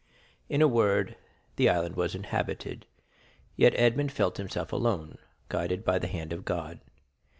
In 0.49 0.63
a 0.63 0.67
word, 0.67 1.15
the 1.57 1.69
island 1.69 1.95
was 1.95 2.15
inhabited, 2.15 2.87
yet 3.55 3.73
Edmond 3.75 4.11
felt 4.11 4.37
himself 4.37 4.73
alone, 4.73 5.19
guided 5.47 5.85
by 5.85 5.99
the 5.99 6.07
hand 6.07 6.33
of 6.33 6.43
God. 6.43 6.79